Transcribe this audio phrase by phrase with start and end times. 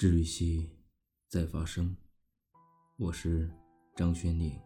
[0.00, 0.66] 治愈系
[1.28, 1.94] 在发生，
[2.96, 3.52] 我是
[3.94, 4.58] 张轩宁。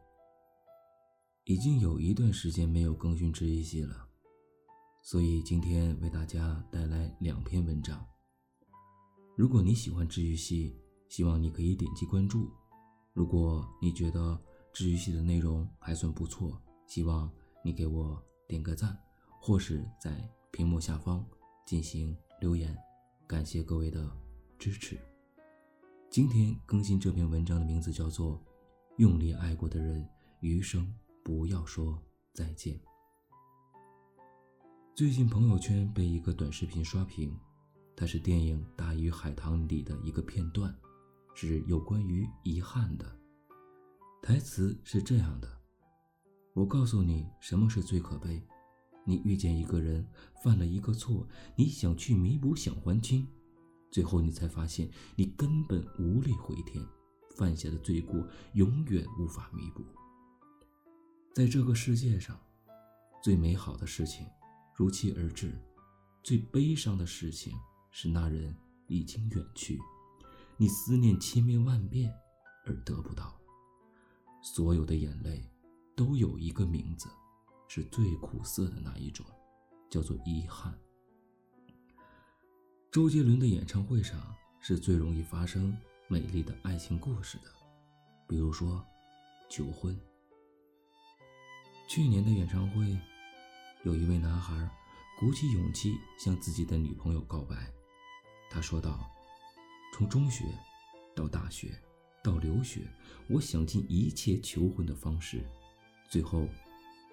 [1.42, 4.08] 已经有一段时间没有更新治愈系了，
[5.02, 8.07] 所以今天为大家带来两篇文章。
[9.36, 12.48] 如果你喜欢治愈系，希望你可以点击关注；
[13.12, 14.41] 如果你觉得
[14.73, 17.29] 治愈系的内容还算不错，希望
[17.64, 18.96] 你给我点个赞，
[19.41, 21.29] 或是在屏幕下方
[21.66, 22.73] 进行留言。
[23.27, 24.09] 感谢各位的
[24.61, 24.96] 支持。
[26.15, 28.38] 今天更新这篇文章的名字叫做
[28.98, 30.95] 《用力爱过的人，余生
[31.25, 32.01] 不要说
[32.33, 32.77] 再见》。
[34.95, 37.37] 最近朋友圈被一个短视频刷屏，
[37.97, 40.73] 它是电影《大鱼海棠》里的一个片段，
[41.35, 43.05] 是有关于遗憾的。
[44.23, 45.49] 台词是这样的
[46.55, 48.41] ：“我告诉你，什么是最可悲？
[49.05, 50.07] 你遇见一个人，
[50.45, 51.27] 犯了一个错，
[51.57, 53.27] 你想去弥补，想还清。”
[53.95, 56.85] 最后，你才发现，你根本无力回天，
[57.37, 59.85] 犯下的罪过永远无法弥补。
[61.32, 62.37] 在这个世界上，
[63.23, 64.27] 最美好的事情
[64.74, 65.56] 如期而至，
[66.24, 67.56] 最悲伤的事情
[67.92, 68.52] 是那人
[68.88, 69.78] 已经远去，
[70.56, 72.12] 你思念千遍万遍
[72.66, 73.40] 而得不到。
[74.42, 75.48] 所有的眼泪
[75.94, 77.08] 都有一个名字，
[77.68, 79.24] 是最苦涩的那一种，
[79.88, 80.77] 叫做遗憾。
[82.94, 84.20] 周杰伦的演唱会上
[84.60, 87.50] 是最容易发生美丽的爱情故事的，
[88.28, 88.86] 比如说
[89.50, 90.00] 求婚。
[91.88, 92.96] 去年的演唱会，
[93.82, 94.70] 有一位男孩
[95.18, 97.68] 鼓起勇气向自己的女朋友告白。
[98.48, 99.10] 他说道
[99.92, 100.44] ：“从中学
[101.16, 101.76] 到大学
[102.22, 102.86] 到留学，
[103.28, 105.44] 我想尽一切求婚的方式，
[106.08, 106.48] 最后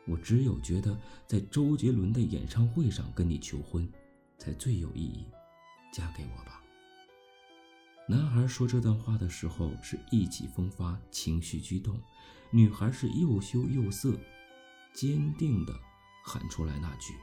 [0.05, 3.91] 我只有觉得在周杰伦的演唱会上跟你求婚，
[4.37, 5.25] 才最有意义。”
[5.91, 6.61] 嫁给我吧。
[8.07, 11.99] 男孩说这段话的时候是意气风发、情绪激动，
[12.49, 14.19] 女孩是又羞又涩，
[14.93, 15.79] 坚定地
[16.25, 17.13] 喊出来那句：“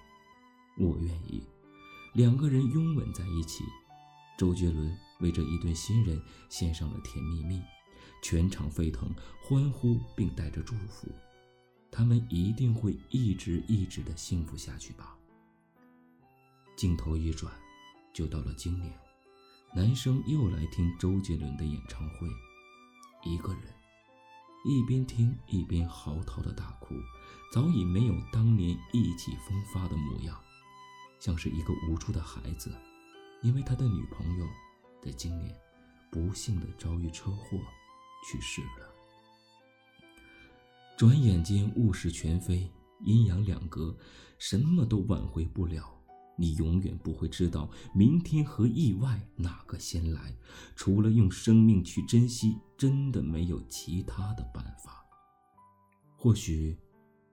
[0.78, 1.42] 我愿意。”
[2.14, 3.64] 两个人拥吻在一起。
[4.38, 7.56] 周杰伦为这一对新人献上了《甜蜜蜜》，
[8.22, 11.08] 全场沸腾，欢呼并带着祝福。
[11.90, 15.16] 他们一定会一直一直的幸福下去吧。
[16.76, 17.52] 镜头一转。
[18.18, 18.92] 就到了今年，
[19.72, 22.26] 男生又来听周杰伦的演唱会，
[23.22, 23.62] 一个人，
[24.64, 26.96] 一边听一边嚎啕的大哭，
[27.52, 30.36] 早已没有当年意气风发的模样，
[31.20, 32.74] 像是一个无助的孩子，
[33.40, 34.46] 因为他的女朋友
[35.00, 35.56] 在今年
[36.10, 37.56] 不幸的遭遇车祸
[38.28, 38.92] 去世了。
[40.96, 42.68] 转眼间物是全非，
[43.04, 43.96] 阴阳两隔，
[44.40, 45.97] 什么都挽回不了。
[46.38, 50.34] 你永远不会知道明天和意外哪个先来，
[50.76, 55.04] 除了用生命去珍惜，真的没有其他的办法。
[56.16, 56.78] 或许，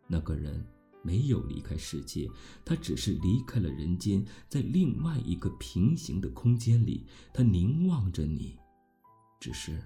[0.07, 0.65] 那个人
[1.03, 2.27] 没有离开世界，
[2.65, 8.57] 他只是离开了人间，在另外一个平行的空间里，他凝望着你，
[9.39, 9.79] 只是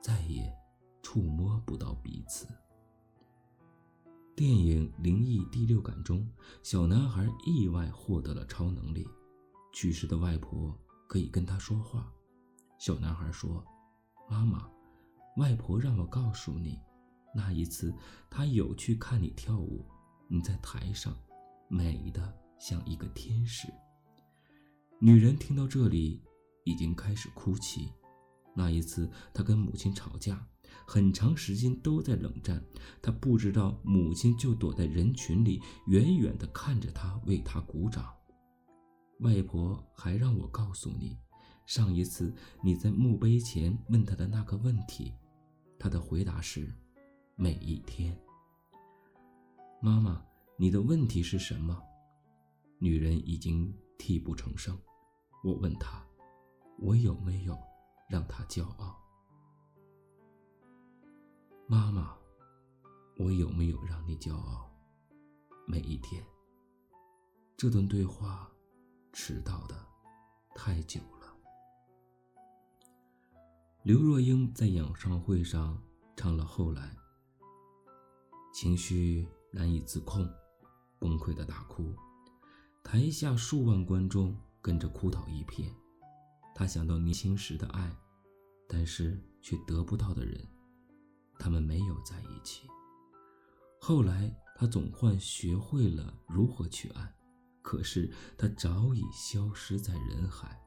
[0.00, 0.48] 再也
[1.02, 2.46] 触摸不到彼此。
[4.36, 6.28] 电影《灵异第六感》中，
[6.64, 9.06] 小男孩意外获得了超能力，
[9.72, 12.12] 去世的外婆可以跟他说话。
[12.76, 13.64] 小男孩说
[14.28, 14.68] ：“妈妈，
[15.36, 16.76] 外婆让我告诉你，
[17.32, 17.94] 那一次
[18.28, 19.86] 她有去看你跳舞，
[20.26, 21.16] 你在台上，
[21.68, 23.72] 美的像一个天使。”
[24.98, 26.20] 女人听到这里，
[26.64, 27.88] 已经开始哭泣。
[28.52, 30.44] 那一次，她跟母亲吵架。
[30.86, 32.62] 很长时间都在冷战，
[33.02, 38.12] 他不知道母亲就躲在人群里，远远地看着他，为他鼓掌。
[39.20, 41.16] 外婆还让我告诉你，
[41.66, 45.12] 上一次你在墓碑前问他的那个问题，
[45.78, 46.72] 他的回答是：
[47.36, 48.16] 每一天。
[49.80, 50.24] 妈妈，
[50.56, 51.80] 你的问题是什么？
[52.78, 54.78] 女人已经泣不成声。
[55.42, 56.02] 我问她，
[56.78, 57.58] 我有没有
[58.08, 59.03] 让她骄傲？
[61.74, 62.16] 妈妈，
[63.16, 64.70] 我有没有让你骄傲？
[65.66, 66.24] 每一天。
[67.56, 68.48] 这段对话
[69.12, 69.74] 迟到的
[70.54, 71.36] 太久了。
[73.82, 75.76] 刘若英在演唱会上
[76.16, 76.82] 唱了《后来》，
[78.54, 80.32] 情绪难以自控，
[81.00, 81.92] 崩溃的大哭，
[82.84, 85.74] 台下数万观众跟着哭倒一片。
[86.54, 87.92] 她想到年轻时的爱，
[88.68, 90.53] 但是却得不到的人。
[91.38, 92.68] 他们没有在一起。
[93.80, 97.14] 后来，他总算学会了如何去爱，
[97.60, 100.58] 可是他早已消失在人海。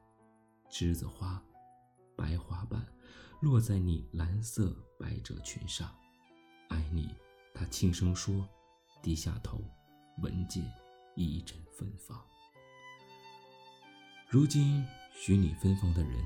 [0.70, 1.42] 栀子花，
[2.16, 2.86] 白花瓣
[3.40, 5.90] 落在你蓝色百褶裙上。
[6.68, 7.14] 爱你，
[7.54, 8.46] 他轻声说，
[9.02, 9.64] 低下头，
[10.22, 10.62] 闻见
[11.16, 12.22] 一阵芬芳。
[14.28, 16.22] 如今许你芬芳的人，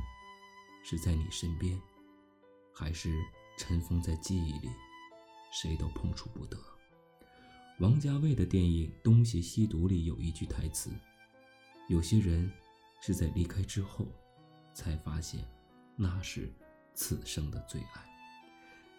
[0.82, 1.80] 是在你身边，
[2.74, 3.16] 还是
[3.56, 4.68] 尘封在记忆里，
[5.52, 6.58] 谁都碰触不得。
[7.78, 10.90] 王家卫的电影《东邪西毒》里有一句台词
[11.88, 12.50] ：“有些人
[13.00, 14.06] 是在离开之后，
[14.72, 15.44] 才发现
[15.96, 16.52] 那是
[16.94, 18.08] 此生的最爱。”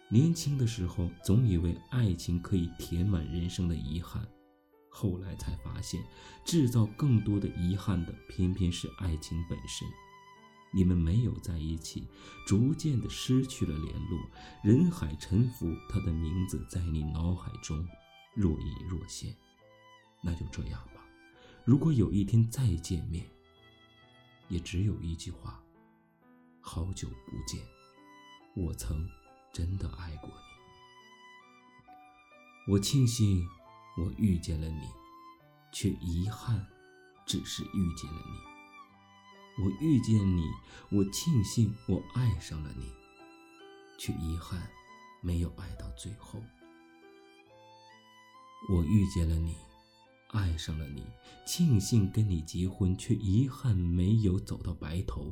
[0.09, 4.27] 年轻的时候，总以为爱情可以填满人生的遗憾。
[4.89, 5.99] 后来才发现，
[6.45, 9.87] 制造更多的遗憾的，偏偏是爱情本身。
[10.73, 12.07] 你们没有在一起，
[12.47, 14.19] 逐渐的失去了联络，
[14.63, 17.87] 人海沉浮，他的名字在你脑海中
[18.35, 19.35] 若隐若现。
[20.21, 21.05] 那就这样吧。
[21.63, 23.29] 如果有一天再见面，
[24.49, 25.63] 也只有一句话：
[26.59, 27.61] 好久不见，
[28.55, 29.07] 我曾
[29.53, 30.33] 真的爱过你。
[32.73, 33.47] 我庆幸。
[33.95, 34.89] 我遇见了你，
[35.71, 36.65] 却遗憾，
[37.27, 38.52] 只是遇见了你。
[39.59, 40.43] 我遇见你，
[40.89, 42.91] 我庆幸我爱上了你，
[43.99, 44.59] 却遗憾，
[45.21, 46.41] 没有爱到最后。
[48.69, 49.55] 我遇见了你，
[50.29, 51.05] 爱上了你，
[51.45, 55.31] 庆幸跟你结婚，却遗憾没有走到白头。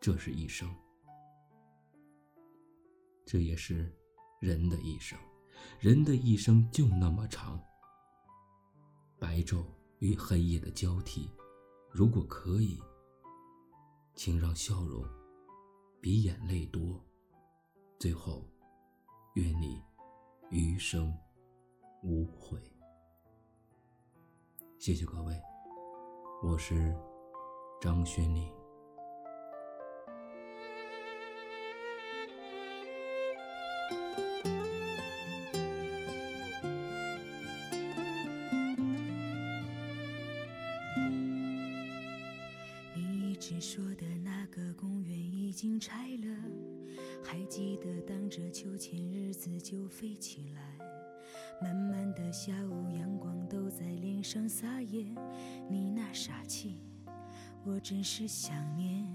[0.00, 0.68] 这是一生，
[3.24, 3.94] 这也是
[4.40, 5.16] 人的一生。
[5.78, 7.62] 人的一生就那么长，
[9.18, 9.64] 白昼
[9.98, 11.28] 与黑夜的交替，
[11.98, 12.80] 如果可以，
[14.14, 15.04] 请让笑容
[16.00, 17.04] 比眼泪多。
[17.98, 18.48] 最后，
[19.34, 19.82] 愿你
[20.48, 21.12] 余生
[22.04, 22.62] 无悔。
[24.78, 25.42] 谢谢各位，
[26.40, 26.96] 我是
[27.80, 28.57] 张轩宁。
[43.70, 46.36] 说的那个公园已经拆了，
[47.22, 50.78] 还记得荡着秋千，日子就飞起来。
[51.60, 55.04] 慢慢的下午，阳光都在脸上撒野，
[55.68, 56.80] 你那傻气，
[57.62, 59.06] 我真是想念。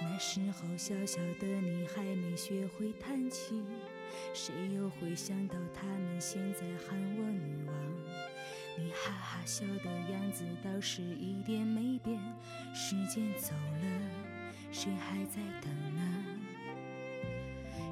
[0.00, 3.64] 那时候小小的你还没学会弹琴，
[4.34, 8.27] 谁又会想到他们现在喊我女王？
[8.78, 12.16] 你哈哈笑的样子倒是一点没变，
[12.72, 13.52] 时间走
[13.82, 13.88] 了，
[14.70, 16.24] 谁还在等呢？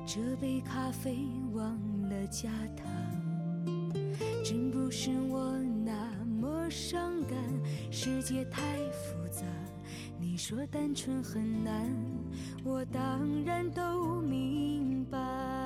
[0.07, 1.77] 这杯咖啡忘
[2.09, 2.87] 了加糖，
[4.45, 7.37] 真不是我那么伤感。
[7.91, 8.63] 世界太
[8.93, 9.43] 复杂，
[10.21, 11.93] 你说单纯很难，
[12.63, 15.66] 我当然都明白。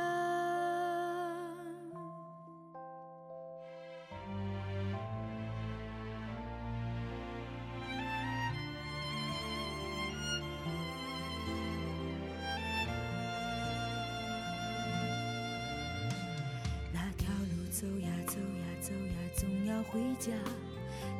[17.81, 20.31] 走呀走呀走呀，总要回家。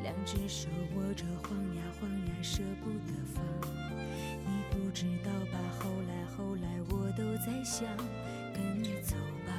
[0.04, 3.44] 两只手握着，晃呀晃呀，舍不得放。
[4.46, 5.58] 你不知道吧？
[5.80, 7.90] 后来后来，我都在想，
[8.54, 9.52] 跟你走吧，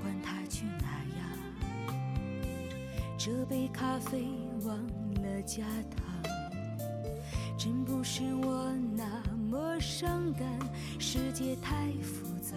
[0.00, 0.86] 管他去哪
[1.18, 1.26] 呀。
[3.18, 4.24] 这杯咖啡
[4.64, 4.78] 忘
[5.20, 5.64] 了加
[5.96, 6.22] 糖，
[7.58, 10.46] 真不是我那么伤感。
[11.00, 12.56] 世界太复杂，